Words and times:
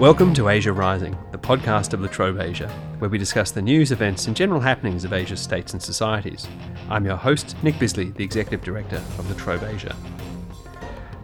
Welcome 0.00 0.32
to 0.32 0.48
Asia 0.48 0.72
Rising, 0.72 1.14
the 1.30 1.36
podcast 1.36 1.92
of 1.92 2.00
La 2.00 2.08
Trobe 2.08 2.40
Asia, 2.40 2.70
where 3.00 3.10
we 3.10 3.18
discuss 3.18 3.50
the 3.50 3.60
news, 3.60 3.92
events, 3.92 4.28
and 4.28 4.34
general 4.34 4.58
happenings 4.58 5.04
of 5.04 5.12
Asia's 5.12 5.40
states 5.40 5.74
and 5.74 5.82
societies. 5.82 6.48
I'm 6.88 7.04
your 7.04 7.18
host, 7.18 7.54
Nick 7.62 7.78
Bisley, 7.78 8.08
the 8.08 8.24
Executive 8.24 8.62
Director 8.62 8.96
of 8.96 9.28
La 9.28 9.36
Trobe 9.36 9.62
Asia. 9.62 9.94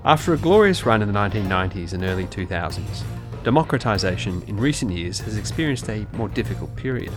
After 0.05 0.35
a 0.35 0.37
glorious 0.37 0.85
run 0.85 1.01
in 1.01 1.11
the 1.11 1.19
1990s 1.19 1.95
and 1.95 2.05
early 2.05 2.27
2000s, 2.27 3.03
democratisation 3.45 4.47
in 4.47 4.59
recent 4.59 4.93
years 4.93 5.21
has 5.21 5.39
experienced 5.39 5.89
a 5.89 6.07
more 6.13 6.29
difficult 6.29 6.77
period. 6.77 7.15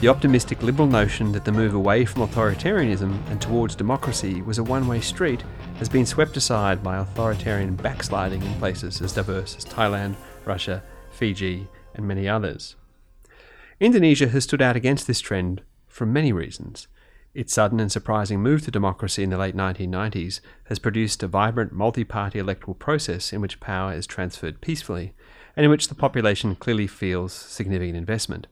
The 0.00 0.08
optimistic 0.08 0.62
liberal 0.62 0.88
notion 0.88 1.32
that 1.32 1.44
the 1.44 1.52
move 1.52 1.74
away 1.74 2.06
from 2.06 2.26
authoritarianism 2.26 3.14
and 3.30 3.42
towards 3.42 3.74
democracy 3.74 4.40
was 4.40 4.56
a 4.56 4.64
one 4.64 4.88
way 4.88 5.02
street 5.02 5.44
has 5.76 5.90
been 5.90 6.06
swept 6.06 6.38
aside 6.38 6.82
by 6.82 6.96
authoritarian 6.96 7.76
backsliding 7.76 8.42
in 8.42 8.54
places 8.54 9.02
as 9.02 9.12
diverse 9.12 9.54
as 9.54 9.66
Thailand, 9.66 10.16
Russia, 10.46 10.82
Fiji, 11.10 11.68
and 11.94 12.06
many 12.06 12.28
others. 12.28 12.76
Indonesia 13.80 14.28
has 14.28 14.44
stood 14.44 14.62
out 14.62 14.76
against 14.76 15.06
this 15.06 15.20
trend 15.20 15.62
for 15.88 16.06
many 16.06 16.32
reasons. 16.32 16.86
Its 17.34 17.54
sudden 17.54 17.80
and 17.80 17.90
surprising 17.90 18.40
move 18.40 18.62
to 18.62 18.70
democracy 18.70 19.22
in 19.22 19.30
the 19.30 19.38
late 19.38 19.56
1990s 19.56 20.40
has 20.64 20.78
produced 20.78 21.22
a 21.22 21.26
vibrant 21.26 21.72
multi 21.72 22.04
party 22.04 22.38
electoral 22.38 22.74
process 22.74 23.32
in 23.32 23.40
which 23.40 23.60
power 23.60 23.94
is 23.94 24.06
transferred 24.06 24.60
peacefully 24.60 25.14
and 25.56 25.64
in 25.64 25.70
which 25.70 25.88
the 25.88 25.94
population 25.94 26.54
clearly 26.54 26.86
feels 26.86 27.32
significant 27.32 27.96
investment. 27.96 28.46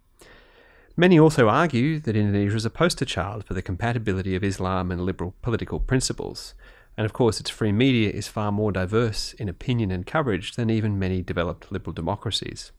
Many 0.97 1.19
also 1.19 1.49
argue 1.49 1.99
that 2.01 2.17
Indonesia 2.17 2.57
is 2.57 2.65
a 2.65 2.71
poster 2.71 3.05
child 3.05 3.45
for 3.45 3.55
the 3.55 3.63
compatibility 3.63 4.35
of 4.35 4.45
Islam 4.45 4.91
and 4.91 5.03
liberal 5.03 5.35
political 5.41 5.79
principles. 5.79 6.55
And 7.01 7.07
of 7.07 7.15
course, 7.15 7.41
its 7.41 7.49
free 7.49 7.73
media 7.73 8.11
is 8.11 8.29
far 8.29 8.53
more 8.53 8.73
diverse 8.73 9.33
in 9.33 9.49
opinion 9.49 9.91
and 9.91 10.07
coverage 10.07 10.57
than 10.57 10.69
even 10.69 10.99
many 10.99 11.23
developed 11.23 11.73
liberal 11.73 11.95
democracies. 11.95 12.73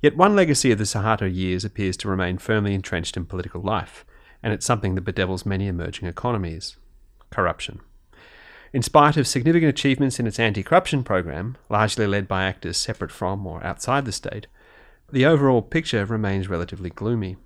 Yet 0.00 0.16
one 0.16 0.36
legacy 0.36 0.70
of 0.70 0.78
the 0.78 0.84
Suharto 0.84 1.26
years 1.26 1.64
appears 1.64 1.96
to 1.96 2.08
remain 2.08 2.38
firmly 2.38 2.74
entrenched 2.74 3.16
in 3.16 3.24
political 3.24 3.60
life, 3.60 4.04
and 4.40 4.52
it's 4.52 4.64
something 4.64 4.94
that 4.94 5.04
bedevils 5.04 5.44
many 5.44 5.66
emerging 5.66 6.06
economies 6.06 6.76
corruption. 7.30 7.80
In 8.72 8.82
spite 8.82 9.16
of 9.16 9.26
significant 9.26 9.70
achievements 9.70 10.20
in 10.20 10.28
its 10.28 10.38
anti 10.38 10.62
corruption 10.62 11.02
program, 11.02 11.56
largely 11.68 12.06
led 12.06 12.28
by 12.28 12.44
actors 12.44 12.76
separate 12.76 13.10
from 13.10 13.44
or 13.48 13.64
outside 13.64 14.04
the 14.04 14.12
state, 14.12 14.46
the 15.10 15.26
overall 15.26 15.60
picture 15.60 16.04
remains 16.04 16.48
relatively 16.48 16.90
gloomy, 16.90 17.36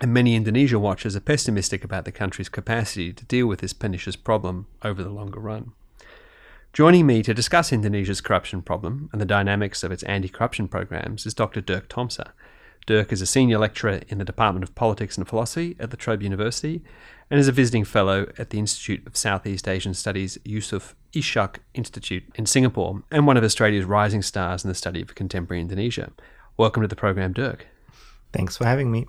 and 0.00 0.12
many 0.12 0.34
Indonesia 0.34 0.78
watchers 0.78 1.14
are 1.14 1.20
pessimistic 1.20 1.84
about 1.84 2.04
the 2.04 2.12
country's 2.12 2.48
capacity 2.48 3.12
to 3.12 3.24
deal 3.24 3.46
with 3.46 3.60
this 3.60 3.72
pernicious 3.72 4.16
problem 4.16 4.66
over 4.82 5.02
the 5.02 5.10
longer 5.10 5.40
run. 5.40 5.72
Joining 6.72 7.06
me 7.06 7.22
to 7.22 7.32
discuss 7.32 7.72
Indonesia's 7.72 8.20
corruption 8.20 8.60
problem 8.60 9.08
and 9.12 9.20
the 9.20 9.26
dynamics 9.26 9.84
of 9.84 9.92
its 9.92 10.02
anti 10.02 10.28
corruption 10.28 10.66
programs 10.66 11.24
is 11.24 11.32
Dr. 11.32 11.60
Dirk 11.60 11.88
Tomsa. 11.88 12.32
Dirk 12.86 13.12
is 13.12 13.22
a 13.22 13.26
senior 13.26 13.58
lecturer 13.58 14.00
in 14.08 14.18
the 14.18 14.24
Department 14.24 14.64
of 14.64 14.74
Politics 14.74 15.16
and 15.16 15.26
Philosophy 15.26 15.76
at 15.78 15.90
La 15.90 15.96
Trobe 15.96 16.22
University 16.22 16.82
and 17.30 17.40
is 17.40 17.48
a 17.48 17.52
visiting 17.52 17.84
fellow 17.84 18.26
at 18.38 18.50
the 18.50 18.58
Institute 18.58 19.06
of 19.06 19.16
Southeast 19.16 19.68
Asian 19.68 19.94
Studies 19.94 20.36
Yusof 20.44 20.94
Ishak 21.14 21.58
Institute 21.74 22.24
in 22.34 22.44
Singapore 22.44 23.02
and 23.10 23.26
one 23.26 23.36
of 23.36 23.44
Australia's 23.44 23.84
rising 23.84 24.20
stars 24.20 24.64
in 24.64 24.68
the 24.68 24.74
study 24.74 25.00
of 25.00 25.14
contemporary 25.14 25.60
Indonesia. 25.60 26.10
Welcome 26.56 26.82
to 26.82 26.88
the 26.88 26.96
program, 26.96 27.32
Dirk. 27.32 27.68
Thanks 28.32 28.56
for 28.56 28.66
having 28.66 28.90
me. 28.90 29.06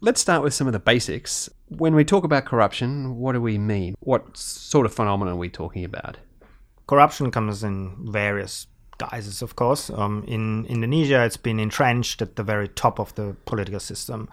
Let's 0.00 0.20
start 0.20 0.44
with 0.44 0.54
some 0.54 0.68
of 0.68 0.72
the 0.72 0.78
basics. 0.78 1.50
When 1.66 1.96
we 1.96 2.04
talk 2.04 2.22
about 2.22 2.44
corruption, 2.44 3.16
what 3.16 3.32
do 3.32 3.40
we 3.40 3.58
mean? 3.58 3.96
What 3.98 4.36
sort 4.36 4.86
of 4.86 4.94
phenomenon 4.94 5.34
are 5.34 5.38
we 5.38 5.48
talking 5.48 5.84
about? 5.84 6.18
Corruption 6.86 7.32
comes 7.32 7.64
in 7.64 7.96
various 8.12 8.68
guises, 8.98 9.42
of 9.42 9.56
course. 9.56 9.90
Um, 9.90 10.22
in 10.28 10.66
Indonesia, 10.66 11.24
it's 11.24 11.36
been 11.36 11.58
entrenched 11.58 12.22
at 12.22 12.36
the 12.36 12.44
very 12.44 12.68
top 12.68 13.00
of 13.00 13.12
the 13.16 13.34
political 13.44 13.80
system 13.80 14.28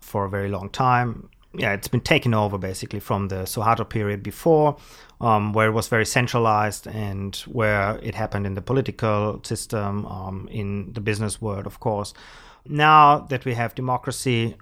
for 0.00 0.24
a 0.24 0.30
very 0.30 0.48
long 0.48 0.70
time. 0.70 1.28
Yeah, 1.52 1.74
it's 1.74 1.88
been 1.88 2.00
taken 2.00 2.32
over 2.32 2.56
basically 2.56 3.00
from 3.00 3.28
the 3.28 3.42
Suharto 3.44 3.86
period 3.86 4.22
before, 4.22 4.78
um, 5.20 5.52
where 5.52 5.68
it 5.68 5.72
was 5.72 5.88
very 5.88 6.06
centralized 6.06 6.86
and 6.86 7.36
where 7.46 7.98
it 8.02 8.14
happened 8.14 8.46
in 8.46 8.54
the 8.54 8.62
political 8.62 9.42
system, 9.44 10.06
um, 10.06 10.48
in 10.50 10.94
the 10.94 11.00
business 11.02 11.42
world, 11.42 11.66
of 11.66 11.78
course. 11.78 12.14
Now 12.66 13.18
that 13.28 13.44
we 13.44 13.52
have 13.52 13.74
democracy, 13.74 14.56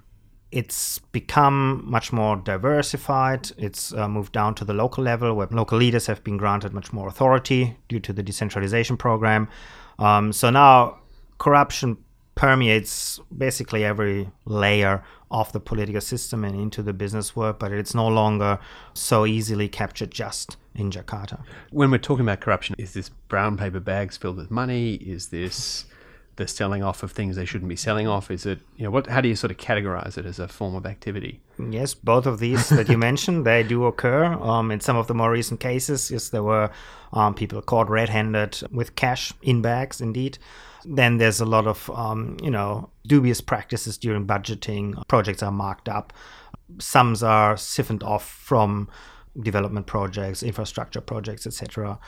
it's 0.51 0.99
become 1.11 1.83
much 1.85 2.11
more 2.11 2.35
diversified. 2.37 3.51
It's 3.57 3.93
uh, 3.93 4.07
moved 4.07 4.33
down 4.33 4.55
to 4.55 4.65
the 4.65 4.73
local 4.73 5.03
level 5.03 5.35
where 5.35 5.47
local 5.51 5.77
leaders 5.77 6.07
have 6.07 6.23
been 6.23 6.37
granted 6.37 6.73
much 6.73 6.91
more 6.91 7.07
authority 7.07 7.77
due 7.87 7.99
to 7.99 8.13
the 8.13 8.23
decentralization 8.23 8.97
program. 8.97 9.47
Um, 9.99 10.33
so 10.33 10.49
now 10.49 10.99
corruption 11.37 11.97
permeates 12.33 13.19
basically 13.37 13.83
every 13.83 14.29
layer 14.45 15.03
of 15.29 15.51
the 15.51 15.59
political 15.59 16.01
system 16.01 16.43
and 16.43 16.55
into 16.55 16.81
the 16.81 16.93
business 16.93 17.35
world, 17.35 17.59
but 17.59 17.71
it's 17.71 17.93
no 17.93 18.07
longer 18.07 18.57
so 18.93 19.25
easily 19.25 19.67
captured 19.67 20.09
just 20.09 20.57
in 20.73 20.89
Jakarta. 20.89 21.43
When 21.71 21.91
we're 21.91 21.97
talking 21.99 22.25
about 22.25 22.39
corruption, 22.39 22.75
is 22.79 22.93
this 22.93 23.09
brown 23.09 23.57
paper 23.57 23.79
bags 23.79 24.17
filled 24.17 24.37
with 24.37 24.49
money? 24.49 24.93
Is 24.95 25.27
this 25.27 25.85
the 26.39 26.47
selling 26.47 26.81
off 26.81 27.03
of 27.03 27.11
things 27.11 27.35
they 27.35 27.45
shouldn't 27.45 27.69
be 27.69 27.75
selling 27.75 28.07
off? 28.07 28.31
Is 28.31 28.45
it 28.47 28.59
you 28.75 28.85
know 28.85 28.89
what? 28.89 29.05
How 29.07 29.21
do 29.21 29.29
you 29.29 29.35
sort 29.35 29.51
of 29.51 29.57
categorize 29.57 30.17
it 30.17 30.25
as 30.25 30.39
a 30.39 30.47
form 30.47 30.73
of 30.73 30.87
activity? 30.87 31.41
Yes, 31.59 31.93
both 31.93 32.25
of 32.25 32.39
these 32.39 32.69
that 32.69 32.89
you 32.89 32.97
mentioned 33.09 33.45
they 33.45 33.61
do 33.61 33.85
occur. 33.85 34.25
Um, 34.25 34.71
in 34.71 34.79
some 34.79 34.97
of 34.97 35.05
the 35.05 35.13
more 35.13 35.31
recent 35.31 35.59
cases, 35.59 36.09
yes, 36.09 36.29
there 36.29 36.41
were 36.41 36.71
um, 37.13 37.35
people 37.35 37.61
caught 37.61 37.89
red-handed 37.89 38.61
with 38.71 38.95
cash 38.95 39.33
in 39.43 39.61
bags, 39.61 40.01
indeed. 40.01 40.39
Then 40.85 41.17
there's 41.17 41.41
a 41.41 41.45
lot 41.45 41.67
of, 41.67 41.89
um, 41.89 42.37
you 42.41 42.49
know, 42.49 42.89
dubious 43.05 43.41
practices 43.41 43.97
during 43.97 44.25
budgeting. 44.25 45.05
Projects 45.07 45.43
are 45.43 45.51
marked 45.51 45.89
up. 45.89 46.13
Sums 46.79 47.21
are 47.21 47.57
siphoned 47.57 48.03
off 48.03 48.25
from 48.25 48.89
development 49.41 49.87
projects, 49.87 50.41
infrastructure 50.41 51.01
projects, 51.01 51.45
etc. 51.45 51.99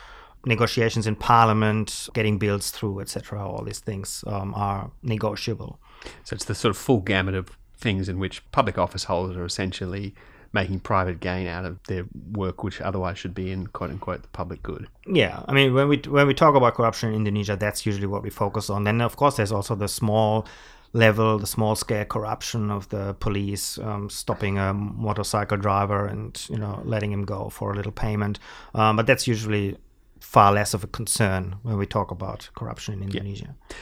Negotiations 0.44 1.06
in 1.06 1.16
parliament, 1.16 2.08
getting 2.14 2.38
bills 2.38 2.70
through, 2.70 3.00
etc. 3.00 3.46
All 3.46 3.64
these 3.64 3.78
things 3.78 4.24
um, 4.26 4.54
are 4.54 4.90
negotiable. 5.02 5.78
So 6.24 6.34
it's 6.34 6.44
the 6.44 6.54
sort 6.54 6.70
of 6.70 6.76
full 6.76 7.00
gamut 7.00 7.34
of 7.34 7.56
things 7.76 8.08
in 8.08 8.18
which 8.18 8.48
public 8.52 8.78
office 8.78 9.04
holders 9.04 9.36
are 9.36 9.44
essentially 9.44 10.14
making 10.52 10.80
private 10.80 11.20
gain 11.20 11.46
out 11.46 11.64
of 11.64 11.82
their 11.84 12.04
work, 12.32 12.62
which 12.62 12.80
otherwise 12.80 13.18
should 13.18 13.34
be 13.34 13.50
in 13.50 13.66
quote 13.68 13.90
unquote 13.90 14.22
the 14.22 14.28
public 14.28 14.62
good. 14.62 14.86
Yeah, 15.06 15.42
I 15.48 15.52
mean 15.52 15.74
when 15.74 15.88
we 15.88 15.96
when 16.08 16.26
we 16.26 16.34
talk 16.34 16.54
about 16.54 16.74
corruption 16.74 17.10
in 17.10 17.14
Indonesia, 17.16 17.56
that's 17.56 17.86
usually 17.86 18.06
what 18.06 18.22
we 18.22 18.30
focus 18.30 18.70
on. 18.70 18.84
Then 18.84 19.00
of 19.00 19.16
course 19.16 19.36
there's 19.36 19.52
also 19.52 19.74
the 19.74 19.88
small 19.88 20.46
level, 20.92 21.38
the 21.38 21.46
small 21.46 21.74
scale 21.74 22.04
corruption 22.04 22.70
of 22.70 22.88
the 22.90 23.14
police 23.14 23.78
um, 23.78 24.10
stopping 24.10 24.58
a 24.58 24.74
motorcycle 24.74 25.56
driver 25.56 26.06
and 26.06 26.46
you 26.50 26.58
know 26.58 26.82
letting 26.84 27.12
him 27.12 27.24
go 27.24 27.48
for 27.48 27.72
a 27.72 27.76
little 27.76 27.92
payment. 27.92 28.38
Um, 28.74 28.96
but 28.96 29.06
that's 29.06 29.26
usually 29.26 29.78
far 30.22 30.52
less 30.52 30.72
of 30.72 30.84
a 30.84 30.86
concern 30.86 31.56
when 31.62 31.76
we 31.76 31.86
talk 31.86 32.10
about 32.10 32.48
corruption 32.54 32.94
in 32.94 33.02
Indonesia. 33.02 33.54
Yeah. 33.70 33.76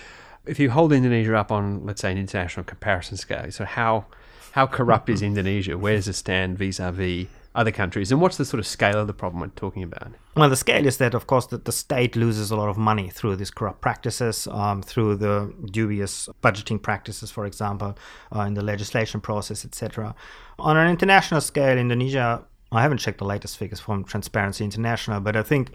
If 0.46 0.58
you 0.58 0.70
hold 0.70 0.92
Indonesia 0.92 1.36
up 1.36 1.52
on, 1.52 1.84
let's 1.84 2.00
say, 2.00 2.10
an 2.10 2.18
international 2.18 2.64
comparison 2.64 3.16
scale, 3.16 3.50
so 3.50 3.64
how 3.64 4.06
how 4.52 4.66
corrupt 4.66 5.08
is 5.08 5.22
Indonesia? 5.22 5.78
Where 5.78 5.94
does 5.94 6.08
it 6.08 6.14
stand 6.14 6.58
vis-a-vis 6.58 7.28
other 7.54 7.70
countries? 7.70 8.10
And 8.10 8.20
what's 8.20 8.36
the 8.36 8.44
sort 8.44 8.58
of 8.58 8.66
scale 8.66 8.98
of 8.98 9.06
the 9.06 9.12
problem 9.12 9.40
we're 9.40 9.48
talking 9.48 9.84
about? 9.84 10.12
Well, 10.34 10.48
the 10.48 10.56
scale 10.56 10.86
is 10.86 10.96
that, 10.96 11.14
of 11.14 11.28
course, 11.28 11.46
that 11.46 11.66
the 11.66 11.72
state 11.72 12.16
loses 12.16 12.50
a 12.50 12.56
lot 12.56 12.68
of 12.68 12.76
money 12.76 13.10
through 13.10 13.36
these 13.36 13.50
corrupt 13.50 13.80
practices, 13.80 14.48
um, 14.48 14.82
through 14.82 15.16
the 15.16 15.54
dubious 15.70 16.28
budgeting 16.42 16.82
practices, 16.82 17.30
for 17.30 17.46
example, 17.46 17.96
uh, 18.34 18.40
in 18.40 18.54
the 18.54 18.62
legislation 18.62 19.20
process, 19.20 19.64
etc. 19.64 20.16
On 20.58 20.76
an 20.76 20.90
international 20.90 21.40
scale, 21.40 21.78
Indonesia, 21.78 22.44
I 22.72 22.82
haven't 22.82 22.98
checked 22.98 23.18
the 23.18 23.24
latest 23.24 23.56
figures 23.56 23.78
from 23.78 24.02
Transparency 24.02 24.64
International, 24.64 25.20
but 25.20 25.36
I 25.36 25.42
think 25.42 25.74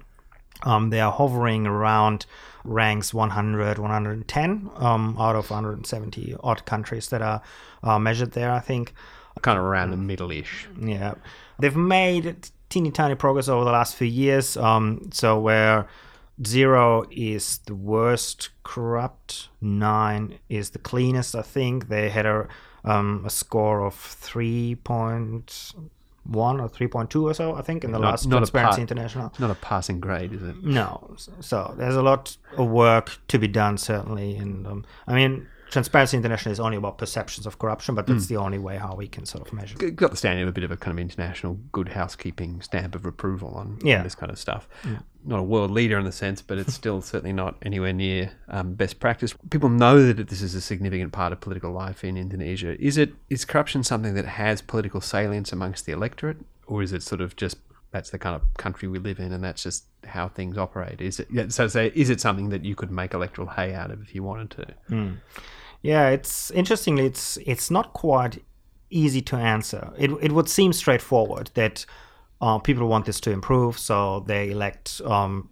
um, 0.64 0.90
they 0.90 1.00
are 1.00 1.12
hovering 1.12 1.68
around 1.68 2.26
ranks 2.64 3.14
100, 3.14 3.78
110 3.78 4.70
um, 4.76 5.16
out 5.20 5.36
of 5.36 5.50
170 5.50 6.36
odd 6.42 6.66
countries 6.66 7.10
that 7.10 7.22
are 7.22 7.42
uh, 7.84 8.00
measured 8.00 8.32
there, 8.32 8.52
I 8.52 8.60
think. 8.60 8.94
Kind 9.42 9.60
of 9.60 9.66
around 9.66 9.92
the 9.92 9.98
middle 9.98 10.32
ish. 10.32 10.68
Yeah. 10.80 11.16
They've 11.60 11.76
made 11.76 12.50
teeny 12.70 12.92
tiny 12.92 13.16
progress 13.16 13.48
over 13.48 13.66
the 13.66 13.72
last 13.72 13.96
few 13.96 14.08
years. 14.08 14.56
Um, 14.58 15.10
so, 15.12 15.40
where 15.40 15.88
zero 16.46 17.06
is 17.12 17.60
the 17.66 17.76
worst 17.76 18.50
corrupt, 18.64 19.50
nine 19.62 20.40
is 20.50 20.72
the 20.72 20.80
cleanest, 20.80 21.36
I 21.36 21.42
think. 21.42 21.90
They 21.90 22.10
had 22.10 22.26
a, 22.26 22.48
um, 22.84 23.24
a 23.26 23.30
score 23.30 23.86
of 23.86 23.94
3 23.94 24.76
one 26.26 26.60
or 26.60 26.68
3.2 26.68 27.24
or 27.24 27.34
so, 27.34 27.56
I 27.56 27.62
think, 27.62 27.84
in 27.84 27.92
the 27.92 28.00
not, 28.00 28.12
last 28.12 28.28
not 28.28 28.38
Transparency 28.38 28.78
pa- 28.78 28.82
International. 28.82 29.34
Not 29.40 29.52
a 29.52 29.56
passing 29.56 30.00
grade, 30.00 30.34
is 30.34 30.44
it? 30.44 30.64
No. 30.64 31.16
So 31.40 31.74
there's 31.78 31.96
a 31.96 32.02
lot 32.02 32.36
of 32.58 32.68
work 32.68 33.20
to 33.30 33.38
be 33.40 33.48
done, 33.48 33.78
certainly. 33.78 34.36
And 34.36 34.66
um, 34.66 34.86
I 35.08 35.14
mean, 35.14 35.48
Transparency 35.72 36.18
International 36.18 36.52
is 36.52 36.60
only 36.60 36.78
about 36.78 36.98
perceptions 36.98 37.46
of 37.46 37.60
corruption, 37.60 37.96
but 37.96 38.08
that's 38.08 38.26
mm. 38.26 38.30
the 38.30 38.38
only 38.38 38.60
way 38.60 38.78
how 38.78 38.96
we 38.96 39.08
can 39.08 39.26
sort 39.26 39.46
of 39.46 39.54
measure. 39.54 39.78
Got 39.78 40.12
the 40.12 40.18
standing 40.18 40.44
of 40.44 40.50
a 40.50 40.52
bit 40.52 40.64
of 40.64 40.72
a 40.72 40.78
kind 40.78 40.98
of 40.98 41.02
international 41.02 41.56
good 41.72 41.90
housekeeping 41.90 42.62
stamp 42.62 42.96
of 42.96 43.06
approval 43.06 43.50
on, 43.56 43.80
yeah. 43.84 43.98
on 43.98 44.04
this 44.04 44.16
kind 44.16 44.32
of 44.32 44.38
stuff. 44.38 44.68
Yeah. 44.84 45.00
Not 45.26 45.40
a 45.40 45.44
world 45.44 45.72
leader 45.72 45.98
in 45.98 46.06
the 46.06 46.12
sense, 46.12 46.42
but 46.42 46.58
it's 46.58 46.74
still 46.74 47.02
certainly 47.02 47.34
not 47.34 47.58
anywhere 47.64 47.94
near 47.94 48.32
um, 48.48 48.74
best 48.74 49.00
practice. 49.00 49.34
People 49.50 49.70
know 49.70 50.14
that 50.14 50.28
this 50.30 50.42
is 50.42 50.54
a 50.54 50.62
significant 50.62 51.12
part 51.12 51.34
of 51.34 51.42
political 51.42 51.72
life 51.72 52.04
in 52.04 52.16
Indonesia. 52.16 52.80
Is 52.80 52.98
it 52.98 53.14
is 53.30 53.44
corruption 53.44 53.84
something 53.84 54.14
that 54.14 54.26
has 54.26 54.62
political 54.62 55.02
salience 55.02 55.52
amongst 55.52 55.86
the 55.86 55.92
electorate, 55.92 56.38
or 56.68 56.84
is 56.84 56.94
it 56.94 57.02
sort 57.02 57.22
of 57.22 57.36
just 57.36 57.58
that's 57.96 58.10
the 58.10 58.20
kind 58.20 58.36
of 58.36 58.42
country 58.56 58.90
we 58.90 59.00
live 59.00 59.20
in, 59.20 59.32
and 59.32 59.42
that's 59.42 59.64
just 59.64 59.86
how 60.04 60.28
things 60.28 60.58
operate. 60.58 61.00
Is 61.00 61.22
it 61.22 61.54
so? 61.54 61.70
Say, 61.70 61.94
is 61.96 62.10
it 62.10 62.20
something 62.20 62.50
that 62.50 62.66
you 62.66 62.76
could 62.76 62.92
make 62.92 63.14
electoral 63.14 63.48
hay 63.48 63.74
out 63.74 63.90
of 63.90 64.02
if 64.02 64.14
you 64.14 64.22
wanted 64.22 64.50
to? 64.52 64.66
Mm. 64.90 65.18
Yeah, 65.82 66.10
it's 66.10 66.52
interestingly, 66.52 67.06
it's 67.06 67.38
it's 67.46 67.72
not 67.72 67.94
quite 67.94 68.44
easy 68.90 69.22
to 69.22 69.38
answer. 69.38 69.94
It 69.98 70.12
it 70.22 70.34
would 70.34 70.50
seem 70.50 70.74
straightforward 70.74 71.52
that 71.54 71.86
uh, 72.42 72.60
people 72.60 72.86
want 72.90 73.06
this 73.06 73.22
to 73.22 73.32
improve, 73.32 73.80
so 73.80 74.26
they 74.28 74.52
elect 74.52 75.00
um, 75.06 75.50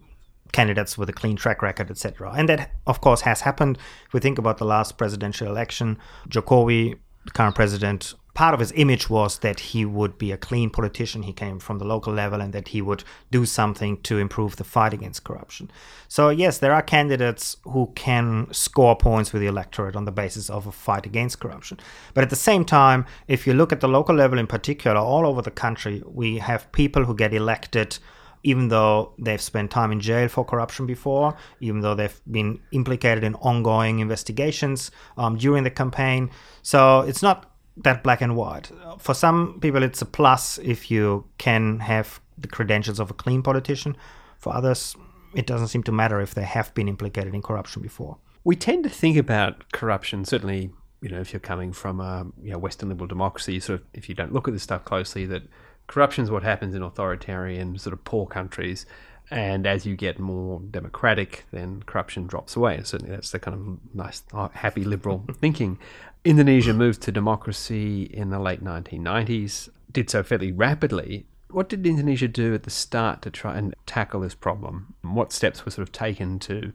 candidates 0.52 0.98
with 0.98 1.08
a 1.08 1.14
clean 1.14 1.38
track 1.38 1.62
record, 1.62 1.90
etc. 1.90 2.34
And 2.36 2.50
that, 2.50 2.72
of 2.86 3.00
course, 3.00 3.22
has 3.22 3.40
happened. 3.40 3.78
If 4.08 4.14
we 4.14 4.20
think 4.20 4.38
about 4.38 4.58
the 4.58 4.66
last 4.66 4.98
presidential 4.98 5.48
election, 5.48 5.98
Jokowi, 6.28 6.98
the 7.24 7.32
current 7.32 7.56
president, 7.56 8.14
part 8.34 8.54
of 8.54 8.60
his 8.60 8.72
image 8.76 9.10
was 9.10 9.40
that 9.40 9.60
he 9.60 9.86
would 9.86 10.18
be 10.18 10.32
a 10.32 10.38
clean 10.38 10.70
politician. 10.70 11.24
He 11.24 11.34
came 11.34 11.60
from 11.60 11.78
the 11.78 11.86
local 11.86 12.14
level 12.14 12.42
and 12.42 12.52
that 12.54 12.70
he 12.70 12.82
would 12.82 13.04
do 13.32 13.46
something 13.46 14.02
to 14.02 14.18
improve 14.18 14.56
the 14.56 14.64
fight 14.64 14.94
against 14.94 15.24
corruption. 15.24 15.70
So, 16.08 16.30
yes, 16.30 16.58
there 16.58 16.74
are 16.74 16.82
candidates 16.82 17.58
who 17.64 17.92
can 17.96 18.48
score 18.52 18.96
points 18.96 19.34
with 19.34 19.42
the 19.42 19.48
electorate 19.48 19.96
on 19.96 20.06
the 20.06 20.12
basis 20.12 20.50
of 20.50 20.66
a 20.66 20.72
fight 20.72 21.06
against 21.06 21.40
corruption. 21.40 21.80
But 22.14 22.24
at 22.24 22.30
the 22.30 22.36
same 22.36 22.66
time, 22.66 23.06
if 23.28 23.46
you 23.46 23.54
look 23.54 23.72
at 23.72 23.82
the 23.82 23.88
local 23.88 24.16
level 24.16 24.40
in 24.40 24.48
particular, 24.48 24.98
all 24.98 25.28
over 25.28 25.42
the 25.42 25.52
country, 25.52 26.02
we 26.06 26.40
have 26.40 26.72
people 26.72 27.06
who 27.06 27.16
get 27.16 27.34
elected 27.34 28.00
even 28.44 28.68
though 28.68 29.14
they've 29.18 29.42
spent 29.42 29.72
time 29.72 29.92
in 29.92 30.02
jail 30.02 30.28
for 30.28 30.44
corruption 30.44 30.86
before, 30.86 31.36
even 31.62 31.80
though 31.80 31.96
they've 31.96 32.20
been 32.30 32.60
implicated 32.74 33.24
in 33.24 33.36
ongoing 33.36 34.00
investigations 34.00 34.92
um, 35.18 35.38
during 35.38 35.64
the 35.64 35.72
campaign. 35.72 36.30
So 36.62 37.02
it's 37.02 37.22
not 37.22 37.53
that 37.78 38.04
black 38.04 38.22
and 38.22 38.36
white. 38.36 38.72
For 39.00 39.14
some 39.14 39.60
people, 39.60 39.84
it's 39.84 40.02
a 40.02 40.06
plus 40.06 40.58
if 40.60 40.92
you 40.92 41.26
can 41.38 41.80
have 41.80 42.20
the 42.38 42.48
credentials 42.48 43.00
of 43.00 43.10
a 43.10 43.14
clean 43.14 43.42
politician. 43.42 43.96
For 44.38 44.54
others, 44.54 44.96
it 45.34 45.48
doesn't 45.48 45.70
seem 45.70 45.84
to 45.84 45.92
matter 45.92 46.22
if 46.22 46.34
they 46.34 46.44
have 46.44 46.74
been 46.74 46.88
implicated 46.88 47.34
in 47.34 47.42
corruption 47.42 47.82
before. 47.82 48.18
We 48.44 48.56
tend 48.56 48.84
to 48.84 48.90
think 48.90 49.18
about 49.18 49.72
corruption, 49.72 50.26
certainly, 50.26 50.72
you 51.02 51.10
know, 51.10 51.20
if 51.20 51.34
you're 51.34 51.40
coming 51.40 51.72
from 51.74 52.00
a 52.00 52.26
you 52.42 52.52
know, 52.52 52.58
Western 52.58 52.90
liberal 52.90 53.08
democracy, 53.08 53.60
sort 53.60 53.80
of, 53.80 53.86
if 53.94 54.10
you 54.10 54.16
don't 54.16 54.34
look 54.34 54.48
at 54.48 54.54
this 54.54 54.64
stuff 54.64 54.86
closely, 54.86 55.26
that 55.28 55.44
corruption 55.88 56.24
is 56.24 56.32
what 56.32 56.44
happens 56.44 56.76
in 56.76 56.84
authoritarian, 56.84 57.78
sort 57.78 57.94
of 57.94 58.04
poor 58.04 58.26
countries. 58.26 58.86
And 59.32 59.66
as 59.66 59.86
you 59.86 59.96
get 59.96 60.20
more 60.20 60.60
democratic, 60.60 61.46
then 61.52 61.84
corruption 61.84 62.28
drops 62.28 62.56
away. 62.56 62.76
And 62.76 62.86
certainly 62.86 63.16
that's 63.16 63.32
the 63.32 63.40
kind 63.40 63.56
of 63.56 63.96
nice, 63.96 64.24
happy 64.54 64.84
liberal 64.84 65.26
thinking. 65.42 65.80
Indonesia 66.26 66.74
moved 66.74 67.02
to 67.02 67.12
democracy 67.12 68.04
in 68.04 68.30
the 68.30 68.40
late 68.40 68.64
1990s, 68.64 69.70
did 69.92 70.10
so 70.10 70.24
fairly 70.24 70.52
rapidly. 70.52 71.26
What 71.50 71.68
did 71.68 71.86
Indonesia 71.86 72.28
do 72.28 72.54
at 72.54 72.64
the 72.64 72.70
start 72.70 73.22
to 73.24 73.30
try 73.30 73.58
and 73.58 73.76
tackle 73.86 74.22
this 74.22 74.34
problem? 74.34 74.96
What 75.02 75.34
steps 75.34 75.66
were 75.66 75.72
sort 75.72 75.88
of 75.88 75.92
taken 75.92 76.40
to 76.40 76.72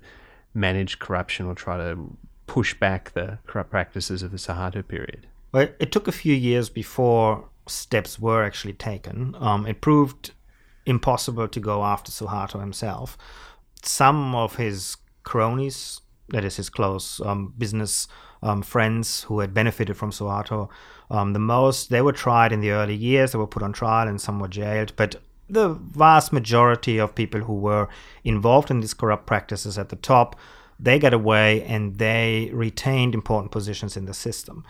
manage 0.53 0.99
corruption 0.99 1.47
or 1.47 1.55
try 1.55 1.79
to 1.79 2.17
push 2.47 2.75
back 2.75 3.13
the 3.13 3.39
corrupt 3.47 3.71
practices 3.71 4.23
of 4.23 4.33
the 4.33 4.37
Suharto 4.37 4.87
period? 4.87 5.27
Well, 5.53 5.69
it 5.81 5.93
took 5.93 6.07
a 6.07 6.13
few 6.13 6.35
years 6.35 6.69
before 6.69 7.49
steps 7.67 8.19
were 8.19 8.45
actually 8.45 8.75
taken. 8.75 9.35
Um, 9.39 9.67
it 9.67 9.81
proved 9.81 10.33
impossible 10.85 11.49
to 11.49 11.61
go 11.61 11.85
after 11.85 12.13
Suharto 12.13 12.61
himself. 12.61 13.17
Some 13.83 14.35
of 14.35 14.57
his 14.57 14.97
cronies, 15.23 16.03
that 16.31 16.45
is 16.45 16.57
his 16.57 16.71
close 16.71 17.21
um, 17.21 17.55
business 17.57 18.09
um, 18.43 18.63
friends 18.63 19.25
who 19.25 19.41
had 19.41 19.55
benefited 19.55 19.97
from 19.97 20.11
Suharto 20.11 20.69
um, 21.11 21.33
the 21.33 21.39
most. 21.39 21.91
They 21.91 22.03
were 22.03 22.13
tried 22.13 22.53
in 22.53 22.61
the 22.61 22.71
early 22.71 22.95
years, 22.95 23.33
they 23.33 23.39
were 23.39 23.47
put 23.47 23.63
on 23.63 23.73
trial, 23.73 24.09
and 24.09 24.21
some 24.21 24.39
were 24.39 24.49
jailed. 24.49 24.93
But 24.97 25.17
the 25.49 25.71
vast 25.71 26.33
majority 26.33 26.99
of 26.99 27.15
people 27.15 27.41
who 27.41 27.55
were 27.55 27.89
involved 28.25 28.71
in 28.71 28.81
these 28.81 28.95
corrupt 28.95 29.27
practices 29.27 29.79
at 29.79 29.89
the 29.89 29.97
top, 29.97 30.37
they 30.79 30.99
got 30.99 31.15
away 31.15 31.63
and 31.63 31.97
they 31.97 32.51
retained 32.53 33.15
important 33.15 33.51
positions 33.51 33.97
in 33.97 34.05
the 34.05 34.15
system. 34.15 34.65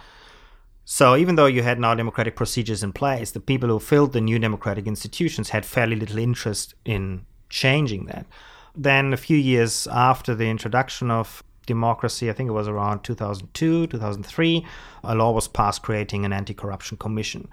So 0.85 1.17
even 1.17 1.35
though 1.35 1.47
you 1.47 1.63
had 1.63 1.79
now 1.79 1.95
democratic 1.95 2.35
procedures 2.35 2.83
in 2.83 2.93
place, 2.93 3.33
the 3.33 3.41
people 3.41 3.69
who 3.69 3.79
filled 3.79 4.15
the 4.15 4.23
new 4.23 4.39
democratic 4.39 4.87
institutions 4.87 5.51
had 5.51 5.67
fairly 5.67 5.97
little 5.97 6.19
interest 6.19 6.75
in 6.85 7.27
changing 7.51 8.07
that. 8.07 8.27
Then 8.75 9.13
a 9.13 9.19
few 9.19 9.37
years 9.37 9.87
after 9.91 10.35
the 10.35 10.49
introduction 10.49 11.11
of 11.11 11.43
democracy, 11.69 12.29
I 12.29 12.33
think 12.33 12.49
it 12.49 12.53
was 12.53 12.67
around 12.67 13.05
2002, 13.05 13.87
2003, 13.87 14.67
a 15.05 15.15
law 15.15 15.31
was 15.31 15.47
passed 15.47 15.83
creating 15.83 16.25
an 16.25 16.33
anti 16.33 16.55
corruption 16.55 16.97
commission. 16.97 17.49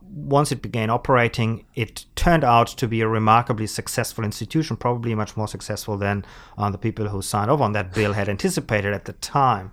Once 0.00 0.50
it 0.50 0.60
began 0.60 0.90
operating, 0.90 1.64
it 1.76 2.04
turned 2.16 2.42
out 2.42 2.66
to 2.66 2.88
be 2.88 3.00
a 3.00 3.06
remarkably 3.06 3.68
successful 3.68 4.24
institution, 4.24 4.76
probably 4.76 5.14
much 5.14 5.36
more 5.36 5.46
successful 5.46 5.96
than 5.96 6.24
uh, 6.58 6.68
the 6.68 6.78
people 6.78 7.06
who 7.08 7.22
signed 7.22 7.50
off 7.50 7.60
on 7.60 7.72
that 7.72 7.94
bill 7.94 8.12
had 8.12 8.28
anticipated 8.28 8.92
at 8.92 9.04
the 9.04 9.12
time. 9.12 9.70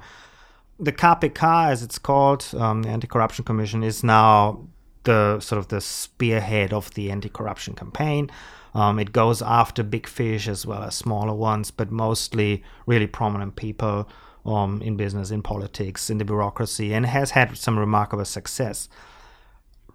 The 0.80 0.92
KPK, 0.92 1.72
as 1.72 1.82
it's 1.82 1.98
called, 1.98 2.46
um, 2.58 2.84
the 2.84 2.90
Anti 2.90 3.08
Corruption 3.08 3.44
Commission, 3.44 3.84
is 3.84 4.04
now 4.04 4.68
the 5.04 5.40
sort 5.40 5.58
of 5.58 5.70
the 5.70 5.82
spearhead 5.82 6.74
of 6.74 6.94
the 6.94 7.10
anti 7.12 7.30
corruption 7.30 7.74
campaign. 7.74 8.30
Um, 8.74 9.00
it 9.00 9.12
goes 9.12 9.42
after 9.42 9.84
big 9.84 10.08
fish 10.08 10.48
as 10.48 10.66
well 10.66 10.84
as 10.84 10.96
smaller 10.96 11.34
ones, 11.34 11.72
but 11.72 11.92
mostly 11.92 12.64
really 12.86 13.08
prominent 13.08 13.56
people 13.56 14.08
um, 14.46 14.82
in 14.82 14.96
business, 14.96 15.32
in 15.32 15.42
politics, 15.42 16.10
in 16.10 16.18
the 16.18 16.26
bureaucracy, 16.26 16.94
and 16.94 17.06
has 17.06 17.32
had 17.32 17.58
some 17.58 17.80
remarkable 17.80 18.26
success. 18.26 18.88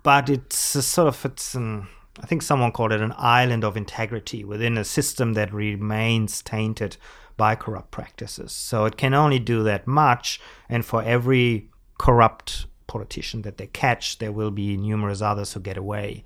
But 0.02 0.28
it's 0.28 0.56
sort 0.56 1.08
of 1.08 1.24
it's 1.24 1.54
an 1.54 1.88
I 2.22 2.26
think 2.26 2.42
someone 2.42 2.72
called 2.72 2.92
it 2.92 3.00
an 3.00 3.14
island 3.16 3.64
of 3.64 3.76
integrity 3.76 4.44
within 4.44 4.78
a 4.78 4.84
system 4.84 5.32
that 5.32 5.52
remains 5.52 6.42
tainted 6.42 6.96
by 7.36 7.56
corrupt 7.56 7.90
practices. 7.90 8.52
So 8.52 8.84
it 8.84 8.96
can 8.96 9.14
only 9.14 9.40
do 9.40 9.64
that 9.64 9.86
much, 9.86 10.40
and 10.68 10.84
for 10.84 11.02
every 11.02 11.70
corrupt 11.98 12.66
politician 12.86 13.42
that 13.42 13.56
they 13.56 13.66
catch, 13.66 14.18
there 14.18 14.30
will 14.30 14.52
be 14.52 14.76
numerous 14.76 15.20
others 15.20 15.52
who 15.52 15.60
get 15.60 15.76
away. 15.76 16.22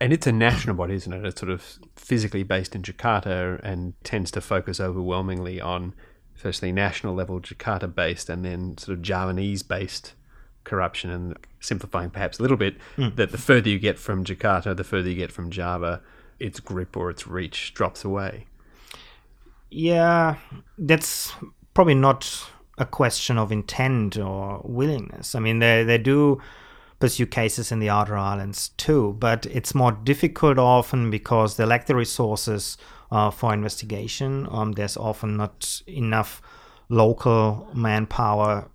And 0.00 0.12
it's 0.12 0.26
a 0.26 0.32
national 0.32 0.76
body, 0.76 0.94
isn't 0.94 1.12
it? 1.12 1.24
It's 1.24 1.40
sort 1.40 1.52
of 1.52 1.78
physically 1.94 2.42
based 2.42 2.74
in 2.74 2.82
Jakarta 2.82 3.60
and 3.62 3.92
tends 4.02 4.30
to 4.30 4.40
focus 4.40 4.80
overwhelmingly 4.80 5.60
on, 5.60 5.94
firstly, 6.34 6.72
national 6.72 7.14
level 7.14 7.40
Jakarta 7.40 7.94
based 7.94 8.30
and 8.30 8.44
then 8.44 8.78
sort 8.78 8.96
of 8.96 9.02
Javanese 9.02 9.62
based 9.62 10.14
corruption. 10.64 11.10
And 11.10 11.36
simplifying 11.60 12.10
perhaps 12.10 12.38
a 12.38 12.42
little 12.42 12.56
bit, 12.56 12.76
mm. 12.96 13.14
that 13.16 13.30
the 13.30 13.38
further 13.38 13.68
you 13.68 13.78
get 13.78 13.98
from 13.98 14.24
Jakarta, 14.24 14.74
the 14.76 14.84
further 14.84 15.10
you 15.10 15.14
get 15.14 15.30
from 15.30 15.50
Java, 15.50 16.00
its 16.38 16.58
grip 16.58 16.96
or 16.96 17.10
its 17.10 17.26
reach 17.26 17.74
drops 17.74 18.02
away. 18.02 18.46
Yeah, 19.70 20.36
that's 20.78 21.32
probably 21.74 21.94
not 21.94 22.50
a 22.78 22.86
question 22.86 23.36
of 23.38 23.52
intent 23.52 24.16
or 24.16 24.62
willingness. 24.64 25.34
I 25.34 25.40
mean, 25.40 25.58
they, 25.58 25.84
they 25.84 25.98
do 25.98 26.40
pursue 27.00 27.26
cases 27.26 27.72
in 27.72 27.80
the 27.80 27.88
outer 27.88 28.16
islands 28.16 28.68
too, 28.76 29.16
but 29.18 29.46
it's 29.46 29.74
more 29.74 29.90
difficult 29.90 30.58
often 30.58 31.10
because 31.10 31.56
they 31.56 31.64
lack 31.64 31.86
the 31.86 31.96
resources 31.96 32.76
uh, 33.10 33.30
for 33.30 33.52
investigation. 33.52 34.46
Um, 34.50 34.72
there's 34.72 34.96
often 34.96 35.36
not 35.38 35.82
enough 35.88 36.42
local 36.88 37.68
manpower. 37.74 38.68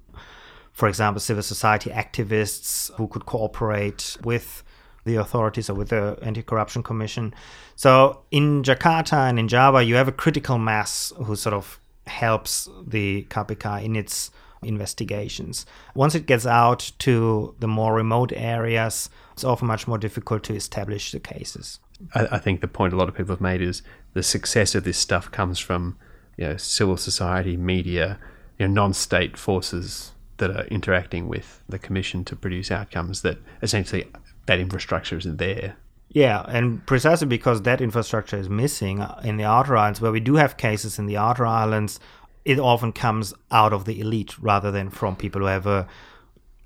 For 0.72 0.89
example, 0.89 1.22
civil 1.22 1.44
society 1.44 1.91
activists 1.91 2.94
who 2.96 3.08
could 3.08 3.25
cooperate 3.25 4.17
with 4.24 4.63
the 5.05 5.15
authorities 5.15 5.70
or 5.70 5.75
with 5.75 5.89
the 5.89 6.17
Anti 6.24 6.41
Corruption 6.41 6.82
Commission. 6.82 7.34
So 7.75 8.22
in 8.32 8.63
Jakarta 8.63 9.29
and 9.29 9.38
in 9.38 9.48
Java, 9.48 9.84
you 9.84 9.96
have 9.96 10.08
a 10.08 10.12
critical 10.12 10.58
mass 10.58 11.13
who 11.24 11.36
sort 11.36 11.53
of 11.53 11.79
helps 12.08 12.67
the 12.86 13.27
KPK 13.29 13.84
in 13.84 13.96
its 13.96 14.32
investigations. 14.62 15.65
Once 15.93 16.15
it 16.15 16.25
gets 16.25 16.45
out 16.45 16.91
to 17.00 17.55
the 17.59 17.67
more 17.67 17.93
remote 17.93 18.31
areas, 18.35 19.09
it's 19.33 19.43
often 19.43 19.67
much 19.67 19.88
more 19.88 19.97
difficult 19.97 20.43
to 20.45 20.55
establish 20.55 21.12
the 21.12 21.19
cases. 21.19 21.79
I, 22.13 22.27
I 22.31 22.38
think 22.39 22.62
the 22.62 22.67
point 22.67 22.93
a 22.93 22.97
lot 22.97 23.09
of 23.09 23.15
people 23.15 23.33
have 23.33 23.41
made 23.41 23.62
is 23.62 23.81
the 24.13 24.24
success 24.24 24.75
of 24.75 24.83
this 24.83 24.97
stuff 24.97 25.31
comes 25.31 25.59
from 25.59 25.97
you 26.38 26.45
know 26.45 26.57
civil 26.57 26.97
society, 26.97 27.57
media, 27.57 28.19
you 28.57 28.67
know, 28.67 28.74
non-state 28.74 29.38
forces 29.38 30.12
that 30.38 30.51
are 30.51 30.65
interacting 30.65 31.27
with 31.27 31.62
the 31.69 31.79
commission 31.79 32.25
to 32.25 32.35
produce 32.35 32.71
outcomes 32.71 33.21
that 33.21 33.38
essentially 33.62 34.05
that 34.47 34.59
infrastructure 34.59 35.17
isn't 35.17 35.38
there. 35.38 35.77
Yeah, 36.09 36.45
and 36.47 36.85
precisely 36.85 37.27
because 37.27 37.63
that 37.63 37.81
infrastructure 37.81 38.38
is 38.38 38.50
missing 38.50 39.03
in 39.24 39.38
the 39.38 39.43
outer 39.43 39.75
islands, 39.75 40.00
where 40.00 40.12
we 40.12 40.19
do 40.19 40.35
have 40.35 40.55
cases 40.55 40.97
in 40.97 41.07
the 41.07 41.17
outer 41.17 41.45
islands, 41.45 42.00
it 42.45 42.59
often 42.59 42.93
comes 42.93 43.33
out 43.51 43.73
of 43.73 43.85
the 43.85 43.99
elite 43.99 44.37
rather 44.39 44.71
than 44.71 44.91
from 44.91 45.15
people 45.15 45.41
who 45.41 45.47
have 45.47 45.65
a, 45.65 45.87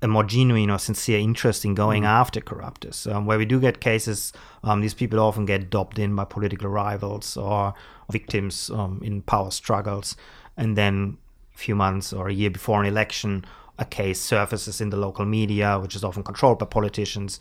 a 0.02 0.06
more 0.06 0.22
genuine 0.24 0.70
or 0.70 0.78
sincere 0.78 1.18
interest 1.18 1.64
in 1.64 1.74
going 1.74 2.02
mm. 2.02 2.06
after 2.06 2.40
corruptors. 2.40 3.10
Um, 3.10 3.24
where 3.24 3.38
we 3.38 3.46
do 3.46 3.58
get 3.58 3.80
cases, 3.80 4.32
um, 4.62 4.82
these 4.82 4.94
people 4.94 5.18
often 5.18 5.46
get 5.46 5.70
dobbed 5.70 5.98
in 5.98 6.14
by 6.14 6.26
political 6.26 6.68
rivals 6.68 7.36
or 7.36 7.74
victims 8.10 8.70
um, 8.70 9.00
in 9.02 9.22
power 9.22 9.50
struggles. 9.50 10.16
And 10.56 10.76
then 10.76 11.16
a 11.54 11.58
few 11.58 11.74
months 11.74 12.12
or 12.12 12.28
a 12.28 12.32
year 12.32 12.50
before 12.50 12.80
an 12.80 12.86
election, 12.86 13.46
a 13.78 13.86
case 13.86 14.20
surfaces 14.20 14.82
in 14.82 14.90
the 14.90 14.98
local 14.98 15.24
media, 15.24 15.78
which 15.78 15.96
is 15.96 16.04
often 16.04 16.22
controlled 16.22 16.58
by 16.58 16.66
politicians. 16.66 17.40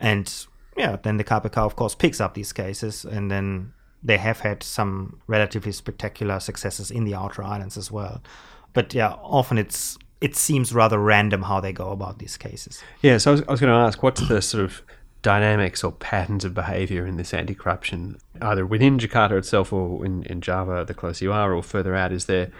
And 0.00 0.46
yeah, 0.76 0.96
then 1.00 1.16
the 1.16 1.24
KPK, 1.24 1.56
of 1.58 1.76
course, 1.76 1.94
picks 1.94 2.20
up 2.20 2.34
these 2.34 2.52
cases 2.52 3.04
and 3.04 3.30
then 3.30 3.72
they 4.02 4.18
have 4.18 4.40
had 4.40 4.62
some 4.62 5.20
relatively 5.26 5.72
spectacular 5.72 6.40
successes 6.40 6.90
in 6.90 7.04
the 7.04 7.14
outer 7.14 7.42
islands 7.42 7.76
as 7.76 7.90
well. 7.90 8.22
But 8.72 8.94
yeah, 8.94 9.14
often 9.22 9.58
it's 9.58 9.98
it 10.20 10.34
seems 10.36 10.72
rather 10.72 10.98
random 10.98 11.42
how 11.42 11.60
they 11.60 11.72
go 11.72 11.90
about 11.90 12.18
these 12.18 12.36
cases. 12.36 12.82
Yeah, 13.02 13.18
so 13.18 13.30
I 13.30 13.32
was, 13.32 13.42
I 13.42 13.50
was 13.52 13.60
going 13.60 13.72
to 13.72 13.78
ask, 13.78 14.02
what's 14.02 14.26
the 14.28 14.42
sort 14.42 14.64
of 14.64 14.82
dynamics 15.22 15.84
or 15.84 15.92
patterns 15.92 16.44
of 16.44 16.54
behaviour 16.54 17.06
in 17.06 17.16
this 17.16 17.32
anti-corruption, 17.32 18.18
either 18.42 18.66
within 18.66 18.98
Jakarta 18.98 19.38
itself 19.38 19.72
or 19.72 20.04
in, 20.04 20.24
in 20.24 20.40
Java, 20.40 20.84
the 20.84 20.94
closer 20.94 21.24
you 21.24 21.32
are, 21.32 21.54
or 21.54 21.62
further 21.62 21.94
out? 21.94 22.12
Is 22.12 22.24
there, 22.24 22.50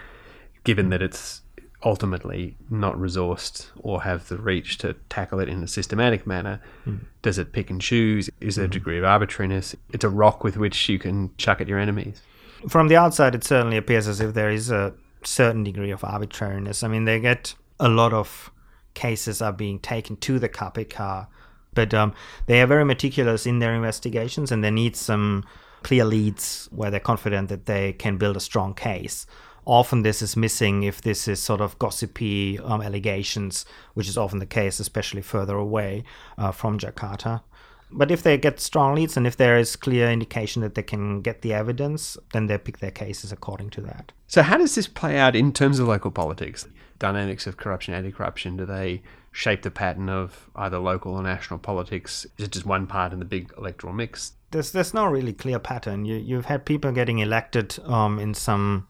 given 0.62 0.90
that 0.90 1.02
it's 1.02 1.42
ultimately 1.84 2.56
not 2.70 2.96
resourced 2.96 3.66
or 3.78 4.02
have 4.02 4.28
the 4.28 4.36
reach 4.36 4.78
to 4.78 4.94
tackle 5.08 5.38
it 5.40 5.48
in 5.48 5.62
a 5.62 5.68
systematic 5.68 6.26
manner? 6.26 6.60
Mm. 6.86 7.00
Does 7.22 7.38
it 7.38 7.52
pick 7.52 7.70
and 7.70 7.80
choose? 7.80 8.28
Is 8.40 8.56
there 8.56 8.64
a 8.64 8.68
hmm. 8.68 8.72
degree 8.72 8.98
of 8.98 9.04
arbitrariness? 9.04 9.76
It's 9.92 10.04
a 10.04 10.08
rock 10.08 10.44
with 10.44 10.56
which 10.56 10.88
you 10.88 10.98
can 10.98 11.30
chuck 11.36 11.60
at 11.60 11.68
your 11.68 11.78
enemies. 11.78 12.22
From 12.68 12.88
the 12.88 12.96
outside, 12.96 13.34
it 13.34 13.44
certainly 13.44 13.76
appears 13.76 14.08
as 14.08 14.20
if 14.20 14.34
there 14.34 14.50
is 14.50 14.70
a 14.70 14.94
certain 15.22 15.62
degree 15.62 15.90
of 15.90 16.02
arbitrariness. 16.02 16.82
I 16.82 16.88
mean, 16.88 17.04
they 17.04 17.20
get 17.20 17.54
a 17.78 17.88
lot 17.88 18.12
of 18.12 18.50
cases 18.94 19.40
are 19.40 19.52
being 19.52 19.78
taken 19.78 20.16
to 20.16 20.38
the 20.38 20.48
KPK, 20.48 21.28
but 21.74 21.94
um, 21.94 22.12
they 22.46 22.60
are 22.60 22.66
very 22.66 22.84
meticulous 22.84 23.46
in 23.46 23.60
their 23.60 23.74
investigations 23.74 24.50
and 24.50 24.64
they 24.64 24.70
need 24.70 24.96
some 24.96 25.44
clear 25.82 26.04
leads 26.04 26.68
where 26.72 26.90
they're 26.90 26.98
confident 26.98 27.48
that 27.48 27.66
they 27.66 27.92
can 27.92 28.16
build 28.16 28.36
a 28.36 28.40
strong 28.40 28.74
case 28.74 29.26
often 29.68 30.02
this 30.02 30.22
is 30.22 30.34
missing 30.34 30.82
if 30.82 31.02
this 31.02 31.28
is 31.28 31.38
sort 31.38 31.60
of 31.60 31.78
gossipy 31.78 32.58
um, 32.60 32.80
allegations, 32.80 33.66
which 33.92 34.08
is 34.08 34.16
often 34.16 34.38
the 34.38 34.46
case, 34.46 34.80
especially 34.80 35.20
further 35.20 35.56
away 35.56 36.02
uh, 36.38 36.50
from 36.50 36.78
Jakarta. 36.78 37.42
But 37.90 38.10
if 38.10 38.22
they 38.22 38.36
get 38.36 38.60
strong 38.60 38.94
leads 38.94 39.16
and 39.16 39.26
if 39.26 39.36
there 39.36 39.56
is 39.56 39.76
clear 39.76 40.10
indication 40.10 40.62
that 40.62 40.74
they 40.74 40.82
can 40.82 41.20
get 41.20 41.42
the 41.42 41.52
evidence, 41.52 42.16
then 42.32 42.46
they 42.46 42.58
pick 42.58 42.78
their 42.78 42.90
cases 42.90 43.30
according 43.30 43.70
to 43.70 43.80
that. 43.82 44.12
So, 44.26 44.42
how 44.42 44.58
does 44.58 44.74
this 44.74 44.88
play 44.88 45.18
out 45.18 45.36
in 45.36 45.52
terms 45.52 45.78
of 45.78 45.88
local 45.88 46.10
politics? 46.10 46.66
Dynamics 46.98 47.46
of 47.46 47.56
corruption, 47.56 47.94
anti 47.94 48.10
corruption, 48.10 48.56
do 48.56 48.66
they 48.66 49.02
shape 49.32 49.62
the 49.62 49.70
pattern 49.70 50.08
of 50.08 50.50
either 50.56 50.78
local 50.78 51.14
or 51.14 51.22
national 51.22 51.60
politics? 51.60 52.26
Is 52.36 52.46
it 52.46 52.52
just 52.52 52.66
one 52.66 52.86
part 52.86 53.12
in 53.12 53.20
the 53.20 53.24
big 53.24 53.52
electoral 53.56 53.92
mix? 53.92 54.32
There's, 54.50 54.72
there's 54.72 54.92
no 54.92 55.06
really 55.06 55.32
clear 55.32 55.58
pattern. 55.58 56.04
You, 56.04 56.16
you've 56.16 56.46
had 56.46 56.64
people 56.64 56.90
getting 56.92 57.20
elected 57.20 57.78
um, 57.84 58.18
in 58.18 58.34
some 58.34 58.88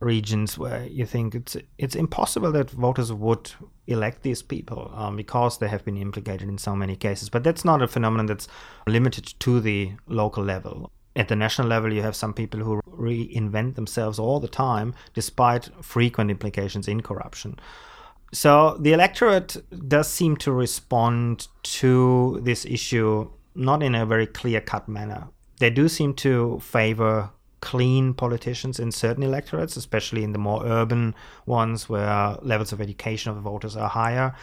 regions 0.00 0.56
where 0.56 0.84
you 0.86 1.04
think 1.04 1.34
it's 1.34 1.56
it's 1.76 1.96
impossible 1.96 2.52
that 2.52 2.70
voters 2.70 3.12
would 3.12 3.50
elect 3.86 4.22
these 4.22 4.42
people 4.42 4.92
um, 4.94 5.16
because 5.16 5.58
they 5.58 5.68
have 5.68 5.84
been 5.84 5.96
implicated 5.96 6.48
in 6.48 6.58
so 6.58 6.76
many 6.76 6.96
cases. 6.96 7.28
But 7.28 7.44
that's 7.44 7.64
not 7.64 7.82
a 7.82 7.88
phenomenon 7.88 8.26
that's 8.26 8.48
limited 8.86 9.34
to 9.40 9.60
the 9.60 9.92
local 10.06 10.44
level. 10.44 10.90
At 11.16 11.28
the 11.28 11.36
national 11.36 11.68
level, 11.68 11.92
you 11.92 12.02
have 12.02 12.14
some 12.14 12.32
people 12.32 12.60
who 12.60 12.80
reinvent 12.88 13.74
themselves 13.74 14.18
all 14.18 14.38
the 14.38 14.48
time, 14.48 14.94
despite 15.14 15.70
frequent 15.82 16.30
implications 16.30 16.86
in 16.86 17.00
corruption. 17.00 17.58
So 18.32 18.76
the 18.78 18.92
electorate 18.92 19.56
does 19.88 20.08
seem 20.08 20.36
to 20.36 20.52
respond 20.52 21.48
to 21.62 22.40
this 22.42 22.64
issue 22.66 23.30
not 23.54 23.82
in 23.82 23.94
a 23.94 24.06
very 24.06 24.26
clear 24.26 24.60
cut 24.60 24.88
manner. 24.88 25.28
They 25.58 25.70
do 25.70 25.88
seem 25.88 26.14
to 26.14 26.60
favor 26.60 27.30
clean 27.60 28.14
politicians 28.14 28.78
in 28.78 28.92
certain 28.92 29.22
electorates, 29.22 29.76
especially 29.76 30.24
in 30.24 30.32
the 30.32 30.38
more 30.38 30.64
urban 30.64 31.14
ones 31.46 31.88
where 31.88 32.36
levels 32.42 32.72
of 32.72 32.80
education 32.80 33.30
of 33.30 33.36
the 33.36 33.42
voters 33.42 33.76
are 33.76 33.88
higher. 33.88 34.34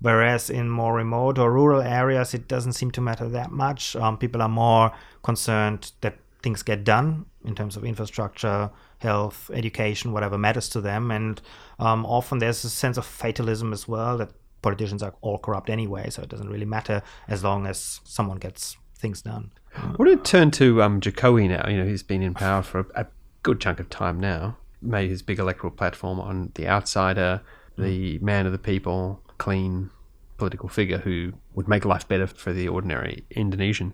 Whereas 0.00 0.50
in 0.50 0.68
more 0.68 0.94
remote 0.94 1.38
or 1.38 1.52
rural 1.52 1.80
areas, 1.80 2.34
it 2.34 2.48
doesn't 2.48 2.72
seem 2.72 2.90
to 2.92 3.00
matter 3.00 3.28
that 3.28 3.50
much. 3.50 3.96
Um, 3.96 4.18
people 4.18 4.42
are 4.42 4.48
more 4.48 4.92
concerned 5.22 5.92
that 6.00 6.18
things 6.42 6.62
get 6.62 6.84
done 6.84 7.26
in 7.44 7.54
terms 7.54 7.76
of 7.76 7.84
infrastructure, 7.84 8.70
health, 8.98 9.50
education, 9.54 10.12
whatever 10.12 10.36
matters 10.36 10.68
to 10.70 10.80
them. 10.80 11.10
And 11.10 11.40
um, 11.78 12.04
often 12.04 12.38
there's 12.38 12.64
a 12.64 12.70
sense 12.70 12.98
of 12.98 13.06
fatalism 13.06 13.72
as 13.72 13.88
well 13.88 14.18
that 14.18 14.30
politicians 14.60 15.02
are 15.02 15.14
all 15.20 15.38
corrupt 15.38 15.70
anyway, 15.70 16.10
so 16.10 16.22
it 16.22 16.28
doesn't 16.28 16.50
really 16.50 16.66
matter 16.66 17.02
as 17.28 17.44
long 17.44 17.66
as 17.66 18.00
someone 18.04 18.38
gets 18.38 18.76
things 19.04 19.20
done. 19.20 19.50
I 19.76 19.94
want 19.98 20.24
to 20.24 20.30
turn 20.30 20.50
to 20.52 20.82
um, 20.82 20.98
Jokowi 20.98 21.46
now. 21.46 21.68
You 21.68 21.76
know, 21.76 21.84
he's 21.84 22.02
been 22.02 22.22
in 22.22 22.32
power 22.32 22.62
for 22.62 22.80
a, 22.80 23.02
a 23.02 23.06
good 23.42 23.60
chunk 23.60 23.78
of 23.78 23.90
time 23.90 24.18
now. 24.18 24.56
Made 24.80 25.10
his 25.10 25.20
big 25.20 25.38
electoral 25.38 25.70
platform 25.70 26.18
on 26.18 26.52
the 26.54 26.66
outsider, 26.66 27.42
the 27.76 28.18
man 28.20 28.46
of 28.46 28.52
the 28.52 28.58
people, 28.58 29.20
clean 29.36 29.90
political 30.38 30.70
figure 30.70 30.98
who 30.98 31.34
would 31.54 31.68
make 31.68 31.84
life 31.84 32.08
better 32.08 32.26
for 32.26 32.54
the 32.54 32.66
ordinary 32.66 33.24
Indonesian. 33.30 33.92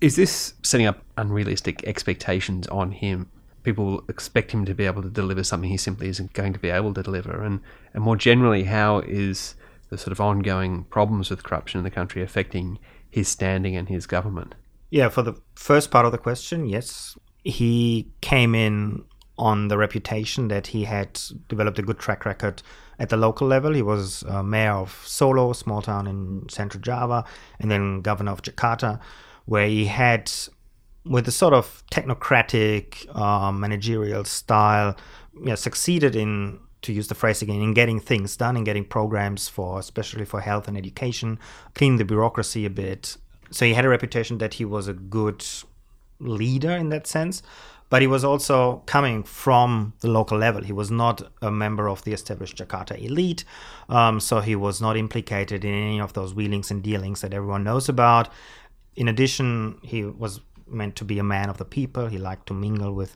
Is 0.00 0.16
this 0.16 0.54
setting 0.62 0.86
up 0.86 1.04
unrealistic 1.16 1.84
expectations 1.84 2.66
on 2.66 2.90
him? 2.90 3.30
People 3.62 4.02
expect 4.08 4.50
him 4.50 4.64
to 4.64 4.74
be 4.74 4.86
able 4.86 5.02
to 5.02 5.10
deliver 5.10 5.44
something 5.44 5.70
he 5.70 5.76
simply 5.76 6.08
isn't 6.08 6.32
going 6.32 6.52
to 6.52 6.58
be 6.58 6.70
able 6.70 6.92
to 6.94 7.02
deliver. 7.02 7.44
And, 7.44 7.60
and 7.94 8.02
more 8.02 8.16
generally, 8.16 8.64
how 8.64 8.98
is 9.00 9.54
the 9.90 9.98
sort 9.98 10.10
of 10.10 10.20
ongoing 10.20 10.82
problems 10.84 11.30
with 11.30 11.44
corruption 11.44 11.78
in 11.78 11.84
the 11.84 11.90
country 11.90 12.22
affecting 12.22 12.80
his 13.12 13.28
standing 13.28 13.76
and 13.76 13.88
his 13.88 14.06
government? 14.06 14.54
Yeah, 14.90 15.10
for 15.10 15.22
the 15.22 15.34
first 15.54 15.90
part 15.90 16.06
of 16.06 16.12
the 16.12 16.18
question, 16.18 16.66
yes. 16.66 17.16
He 17.44 18.10
came 18.22 18.54
in 18.54 19.04
on 19.38 19.68
the 19.68 19.76
reputation 19.76 20.48
that 20.48 20.68
he 20.68 20.84
had 20.84 21.20
developed 21.48 21.78
a 21.78 21.82
good 21.82 21.98
track 21.98 22.24
record 22.24 22.62
at 22.98 23.10
the 23.10 23.16
local 23.16 23.46
level. 23.46 23.74
He 23.74 23.82
was 23.82 24.24
uh, 24.24 24.42
mayor 24.42 24.72
of 24.72 25.02
Solo, 25.04 25.50
a 25.50 25.54
small 25.54 25.82
town 25.82 26.06
in 26.06 26.48
central 26.48 26.80
Java, 26.80 27.24
and 27.60 27.70
then 27.70 28.00
governor 28.00 28.32
of 28.32 28.42
Jakarta, 28.42 28.98
where 29.44 29.66
he 29.66 29.84
had, 29.84 30.32
with 31.04 31.28
a 31.28 31.32
sort 31.32 31.52
of 31.52 31.84
technocratic 31.92 33.06
uh, 33.14 33.52
managerial 33.52 34.24
style, 34.24 34.96
you 35.34 35.46
know, 35.46 35.54
succeeded 35.54 36.16
in 36.16 36.60
to 36.82 36.92
use 36.92 37.08
the 37.08 37.14
phrase 37.14 37.42
again, 37.42 37.60
in 37.60 37.74
getting 37.74 38.00
things 38.00 38.36
done, 38.36 38.56
in 38.56 38.64
getting 38.64 38.84
programs 38.84 39.48
for, 39.48 39.78
especially 39.78 40.24
for 40.24 40.40
health 40.40 40.68
and 40.68 40.76
education, 40.76 41.38
clean 41.74 41.96
the 41.96 42.04
bureaucracy 42.04 42.66
a 42.66 42.70
bit, 42.70 43.16
so 43.50 43.64
he 43.64 43.74
had 43.74 43.84
a 43.84 43.88
reputation 43.88 44.38
that 44.38 44.54
he 44.54 44.64
was 44.64 44.88
a 44.88 44.94
good 44.94 45.44
leader 46.18 46.72
in 46.72 46.88
that 46.88 47.06
sense 47.06 47.42
but 47.92 48.00
he 48.00 48.08
was 48.08 48.24
also 48.24 48.82
coming 48.86 49.22
from 49.22 49.92
the 50.00 50.08
local 50.08 50.38
level. 50.38 50.62
He 50.62 50.72
was 50.72 50.90
not 50.90 51.30
a 51.42 51.50
member 51.50 51.90
of 51.90 52.02
the 52.04 52.14
established 52.14 52.56
Jakarta 52.56 52.98
elite, 52.98 53.44
um, 53.90 54.18
so 54.18 54.40
he 54.40 54.56
was 54.56 54.80
not 54.80 54.96
implicated 54.96 55.62
in 55.62 55.74
any 55.74 56.00
of 56.00 56.14
those 56.14 56.32
wheelings 56.32 56.70
and 56.70 56.82
dealings 56.82 57.20
that 57.20 57.34
everyone 57.34 57.64
knows 57.64 57.90
about. 57.90 58.30
In 58.96 59.08
addition, 59.08 59.78
he 59.82 60.04
was 60.04 60.40
meant 60.66 60.96
to 60.96 61.04
be 61.04 61.18
a 61.18 61.22
man 61.22 61.50
of 61.50 61.58
the 61.58 61.66
people. 61.66 62.06
He 62.06 62.16
liked 62.16 62.46
to 62.46 62.54
mingle 62.54 62.94
with, 62.94 63.14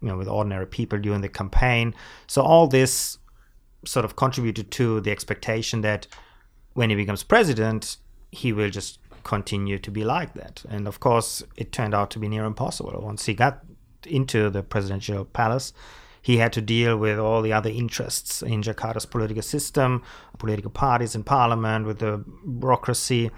you 0.00 0.08
know, 0.08 0.16
with 0.16 0.28
ordinary 0.28 0.66
people 0.66 0.98
during 0.98 1.20
the 1.20 1.28
campaign. 1.28 1.94
So 2.26 2.42
all 2.42 2.66
this 2.66 3.18
sort 3.84 4.04
of 4.04 4.16
contributed 4.16 4.70
to 4.72 5.00
the 5.00 5.10
expectation 5.10 5.80
that 5.82 6.06
when 6.74 6.90
he 6.90 6.96
becomes 6.96 7.22
president, 7.22 7.96
he 8.30 8.52
will 8.52 8.70
just 8.70 8.98
continue 9.24 9.78
to 9.78 9.90
be 9.90 10.04
like 10.04 10.34
that. 10.34 10.64
And 10.68 10.86
of 10.86 11.00
course, 11.00 11.42
it 11.56 11.72
turned 11.72 11.94
out 11.94 12.10
to 12.12 12.18
be 12.18 12.28
near 12.28 12.44
impossible. 12.44 12.98
Once 13.02 13.26
he 13.26 13.34
got 13.34 13.64
into 14.06 14.50
the 14.50 14.62
presidential 14.62 15.24
palace, 15.24 15.72
he 16.22 16.38
had 16.38 16.52
to 16.52 16.60
deal 16.60 16.96
with 16.96 17.18
all 17.18 17.42
the 17.42 17.52
other 17.52 17.70
interests 17.70 18.42
in 18.42 18.62
Jakarta's 18.62 19.06
political 19.06 19.42
system, 19.42 20.02
political 20.38 20.70
parties 20.70 21.14
in 21.14 21.22
parliament, 21.24 21.86
with 21.86 21.98
the 22.00 22.24
bureaucracy, 22.58 23.30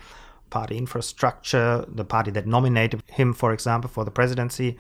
party 0.49 0.77
infrastructure. 0.77 1.85
The 1.89 2.05
party 2.05 2.31
that 2.33 2.47
nominated 2.47 3.03
him, 3.07 3.33
for 3.33 3.53
example, 3.53 3.91
for 3.91 4.05
the 4.05 4.11
presidency 4.11 4.79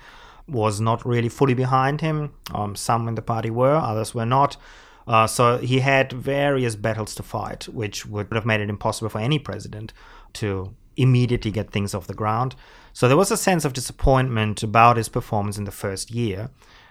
was 0.50 0.80
not 0.80 1.04
really 1.06 1.28
fully 1.28 1.54
behind 1.54 2.00
him. 2.00 2.32
Um, 2.54 2.74
some 2.76 3.08
in 3.08 3.14
the 3.14 3.22
party 3.22 3.50
were, 3.50 3.76
others 3.76 4.14
were 4.14 4.26
not. 4.26 4.56
Uh, 5.06 5.26
so 5.26 5.58
he 5.58 5.80
had 5.80 6.12
various 6.12 6.76
battles 6.76 7.14
to 7.16 7.22
fight, 7.22 7.68
which 7.68 8.06
would 8.06 8.28
have 8.32 8.46
made 8.46 8.60
it 8.60 8.68
impossible 8.68 9.08
for 9.08 9.18
any 9.18 9.38
president 9.38 9.92
to 10.34 10.74
immediately 10.96 11.50
get 11.50 11.70
things 11.70 11.94
off 11.94 12.06
the 12.06 12.14
ground. 12.14 12.54
So 12.92 13.08
there 13.08 13.16
was 13.16 13.30
a 13.30 13.36
sense 13.36 13.64
of 13.64 13.72
disappointment 13.72 14.62
about 14.62 14.96
his 14.96 15.08
performance 15.08 15.56
in 15.58 15.64
the 15.64 15.70
first 15.70 16.10
year, 16.10 16.50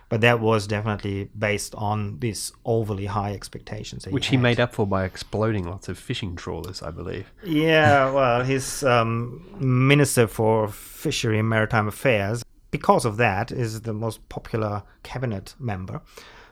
but 0.09 0.21
that 0.21 0.39
was 0.39 0.65
definitely 0.65 1.29
based 1.37 1.75
on 1.75 2.19
these 2.19 2.51
overly 2.65 3.05
high 3.05 3.33
expectations. 3.33 4.07
Which 4.07 4.27
he, 4.27 4.37
he 4.37 4.41
made 4.41 4.59
up 4.59 4.73
for 4.73 4.87
by 4.87 5.05
exploding 5.05 5.69
lots 5.69 5.87
of 5.87 5.99
fishing 5.99 6.35
trawlers, 6.35 6.81
I 6.81 6.89
believe. 6.91 7.31
Yeah, 7.43 8.11
well, 8.11 8.43
his 8.43 8.83
um, 8.83 9.45
Minister 9.59 10.27
for 10.27 10.67
Fishery 10.67 11.37
and 11.37 11.47
Maritime 11.47 11.87
Affairs, 11.87 12.43
because 12.71 13.05
of 13.05 13.17
that, 13.17 13.51
is 13.51 13.81
the 13.81 13.93
most 13.93 14.27
popular 14.29 14.83
cabinet 15.03 15.55
member. 15.59 16.01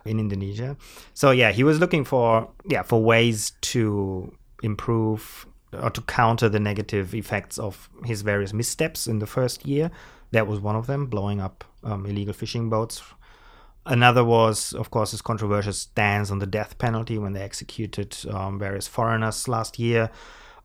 in 0.07 0.19
Indonesia. 0.19 0.77
So 1.13 1.31
yeah, 1.31 1.51
he 1.51 1.63
was 1.63 1.79
looking 1.79 2.05
for 2.05 2.49
yeah 2.67 2.81
for 2.81 3.03
ways 3.03 3.51
to 3.73 4.33
improve 4.63 5.45
or 5.73 5.89
to 5.89 6.01
counter 6.01 6.49
the 6.49 6.59
negative 6.59 7.13
effects 7.13 7.57
of 7.57 7.89
his 8.05 8.21
various 8.21 8.53
missteps 8.53 9.07
in 9.07 9.19
the 9.19 9.27
first 9.27 9.65
year. 9.65 9.91
That 10.31 10.47
was 10.47 10.59
one 10.59 10.75
of 10.75 10.87
them, 10.87 11.07
blowing 11.07 11.39
up 11.39 11.63
um, 11.83 12.05
illegal 12.05 12.33
fishing 12.33 12.69
boats. 12.69 13.01
Another 13.85 14.23
was, 14.23 14.73
of 14.73 14.91
course, 14.91 15.11
his 15.11 15.21
controversial 15.21 15.71
stance 15.71 16.29
on 16.29 16.39
the 16.39 16.45
death 16.45 16.77
penalty 16.77 17.17
when 17.17 17.31
they 17.33 17.41
executed 17.41 18.17
um, 18.29 18.59
various 18.59 18.87
foreigners 18.87 19.47
last 19.47 19.79
year. 19.79 20.09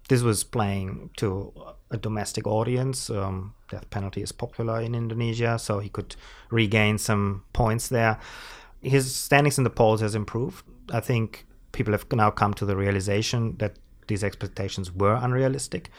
This 0.08 0.22
was 0.22 0.42
playing 0.42 1.10
to 1.18 1.52
a 1.90 1.96
domestic 1.96 2.48
audience. 2.48 3.08
Um, 3.10 3.54
death 3.72 3.88
penalty 3.90 4.22
is 4.22 4.32
popular 4.32 4.80
in 4.80 4.94
Indonesia, 4.94 5.58
so 5.58 5.80
he 5.80 5.88
could 5.88 6.14
regain 6.50 6.98
some 6.98 7.42
points 7.52 7.88
there. 7.88 8.18
His 8.80 9.14
standings 9.14 9.58
in 9.58 9.64
the 9.64 9.70
polls 9.70 10.00
has 10.00 10.14
improved. 10.14 10.64
I 10.92 11.00
think 11.00 11.46
people 11.72 11.92
have 11.92 12.06
now 12.12 12.30
come 12.30 12.54
to 12.54 12.66
the 12.66 12.76
realization 12.76 13.56
that 13.58 13.76
these 14.08 14.22
expectations 14.22 14.92
were 14.92 15.14
unrealistic. 15.14 15.90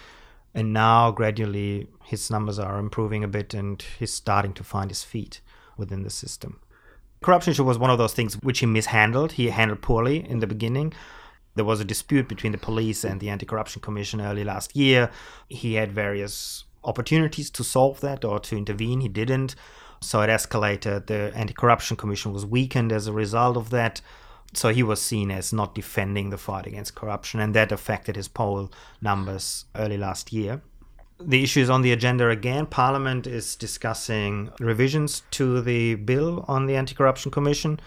And 0.53 0.71
now, 0.71 1.11
gradually, 1.11 1.87
his 2.03 2.29
numbers 2.29 2.59
are 2.59 2.77
improving 2.77 3.23
a 3.23 3.27
bit 3.27 3.53
and 3.55 3.83
he's 3.97 4.13
starting 4.13 4.53
to 4.53 4.63
find 4.63 4.91
his 4.91 5.03
feet 5.03 5.41
within 5.77 6.03
the 6.03 6.11
system. 6.11 6.59
Corruption 7.23 7.51
issue 7.51 7.63
was 7.63 7.79
one 7.79 7.89
of 7.89 7.97
those 7.97 8.13
things 8.13 8.35
which 8.43 8.59
he 8.59 8.67
mishandled. 8.67 9.31
He 9.33 9.49
handled 9.49 9.81
poorly 9.81 10.29
in 10.29 10.39
the 10.39 10.47
beginning. 10.47 10.93
There 11.55 11.65
was 11.65 11.79
a 11.79 11.85
dispute 11.85 12.27
between 12.27 12.51
the 12.51 12.57
police 12.69 13.03
and 13.03 13.19
the 13.19 13.29
Anti 13.29 13.45
Corruption 13.45 13.81
Commission 13.81 14.21
early 14.21 14.43
last 14.43 14.75
year. 14.75 15.09
He 15.49 15.75
had 15.75 15.91
various 15.91 16.65
opportunities 16.83 17.49
to 17.51 17.63
solve 17.63 17.99
that 18.01 18.23
or 18.23 18.39
to 18.41 18.57
intervene. 18.57 19.01
He 19.01 19.09
didn't. 19.09 19.55
So 20.01 20.21
it 20.21 20.27
escalated. 20.27 21.07
The 21.07 21.31
Anti 21.35 21.53
Corruption 21.53 21.97
Commission 21.97 22.33
was 22.33 22.45
weakened 22.45 22.91
as 22.91 23.07
a 23.07 23.13
result 23.13 23.57
of 23.57 23.69
that 23.69 24.01
so 24.53 24.69
he 24.69 24.83
was 24.83 25.01
seen 25.01 25.31
as 25.31 25.51
not 25.51 25.75
defending 25.75 26.29
the 26.29 26.37
fight 26.37 26.67
against 26.67 26.95
corruption, 26.95 27.39
and 27.39 27.53
that 27.55 27.71
affected 27.71 28.15
his 28.15 28.27
poll 28.27 28.71
numbers 29.01 29.65
early 29.75 29.97
last 29.97 30.31
year. 30.31 30.61
The 31.19 31.43
issue 31.43 31.61
is 31.61 31.69
on 31.69 31.81
the 31.81 31.91
agenda 31.91 32.29
again. 32.29 32.65
Parliament 32.67 33.27
is 33.27 33.55
discussing 33.55 34.51
revisions 34.59 35.23
to 35.31 35.61
the 35.61 35.95
bill 35.95 36.45
on 36.47 36.65
the 36.65 36.75
Anti 36.75 36.93
Corruption 36.95 37.31
Commission. 37.31 37.79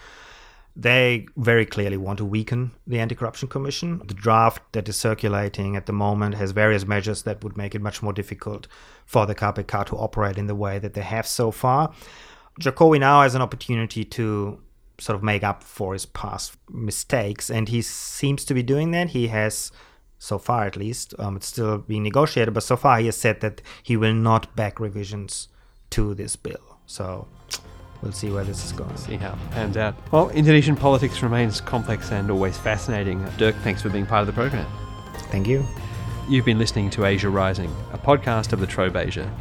They 0.79 1.25
very 1.35 1.65
clearly 1.65 1.97
want 1.97 2.19
to 2.19 2.25
weaken 2.25 2.71
the 2.85 2.99
Anti 2.99 3.15
Corruption 3.15 3.47
Commission. 3.47 3.99
The 4.05 4.13
draft 4.13 4.61
that 4.73 4.87
is 4.87 4.95
circulating 4.95 5.75
at 5.75 5.87
the 5.87 5.91
moment 5.91 6.35
has 6.35 6.51
various 6.51 6.85
measures 6.85 7.23
that 7.23 7.43
would 7.43 7.57
make 7.57 7.73
it 7.73 7.81
much 7.81 8.03
more 8.03 8.13
difficult 8.13 8.67
for 9.03 9.25
the 9.25 9.33
KPK 9.33 9.87
to 9.87 9.95
operate 9.97 10.37
in 10.37 10.45
the 10.45 10.53
way 10.53 10.77
that 10.77 10.93
they 10.93 11.01
have 11.01 11.25
so 11.25 11.49
far. 11.49 11.91
Jokowi 12.61 12.99
now 12.99 13.23
has 13.23 13.33
an 13.33 13.41
opportunity 13.41 14.05
to 14.05 14.61
sort 14.99 15.15
of 15.15 15.23
make 15.23 15.43
up 15.43 15.63
for 15.63 15.93
his 15.93 16.05
past 16.05 16.55
mistakes, 16.69 17.49
and 17.49 17.69
he 17.69 17.81
seems 17.81 18.45
to 18.45 18.53
be 18.53 18.61
doing 18.61 18.91
that. 18.91 19.09
He 19.09 19.29
has, 19.29 19.71
so 20.19 20.37
far 20.37 20.65
at 20.65 20.75
least, 20.75 21.15
um, 21.17 21.37
it's 21.37 21.47
still 21.47 21.79
being 21.79 22.03
negotiated, 22.03 22.53
but 22.53 22.61
so 22.61 22.77
far 22.77 22.99
he 22.99 23.07
has 23.07 23.17
said 23.17 23.41
that 23.41 23.63
he 23.81 23.97
will 23.97 24.13
not 24.13 24.55
back 24.55 24.79
revisions 24.79 25.47
to 25.89 26.13
this 26.13 26.35
bill. 26.35 26.77
So 26.85 27.27
we'll 28.01 28.11
see 28.11 28.31
where 28.31 28.43
this 28.43 28.63
is 28.65 28.71
going. 28.71 28.95
See 28.97 29.15
how 29.15 29.33
it 29.33 29.51
pans 29.51 29.77
out. 29.77 29.95
Well, 30.11 30.29
Indonesian 30.29 30.75
politics 30.75 31.21
remains 31.21 31.61
complex 31.61 32.11
and 32.11 32.29
always 32.31 32.57
fascinating. 32.57 33.25
Dirk, 33.37 33.55
thanks 33.57 33.81
for 33.81 33.89
being 33.89 34.05
part 34.05 34.21
of 34.21 34.27
the 34.27 34.33
program. 34.33 34.65
Thank 35.31 35.47
you. 35.47 35.65
You've 36.29 36.45
been 36.45 36.59
listening 36.59 36.89
to 36.91 37.05
Asia 37.05 37.29
Rising, 37.29 37.73
a 37.93 37.97
podcast 37.97 38.53
of 38.53 38.59
La 38.59 38.65
Trobe 38.65 38.95
Asia. 38.95 39.31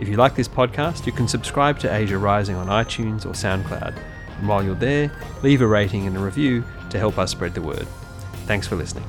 If 0.00 0.08
you 0.08 0.16
like 0.16 0.34
this 0.34 0.48
podcast, 0.48 1.06
you 1.06 1.12
can 1.12 1.28
subscribe 1.28 1.78
to 1.80 1.94
Asia 1.94 2.18
Rising 2.18 2.56
on 2.56 2.66
iTunes 2.66 3.24
or 3.24 3.30
SoundCloud. 3.30 3.96
And 4.38 4.48
while 4.48 4.64
you're 4.64 4.74
there, 4.74 5.12
leave 5.42 5.60
a 5.60 5.66
rating 5.66 6.06
and 6.06 6.16
a 6.16 6.20
review 6.20 6.64
to 6.90 6.98
help 6.98 7.18
us 7.18 7.30
spread 7.30 7.54
the 7.54 7.62
word. 7.62 7.86
Thanks 8.46 8.66
for 8.66 8.74
listening. 8.76 9.08